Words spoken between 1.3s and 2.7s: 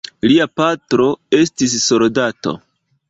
estis soldato.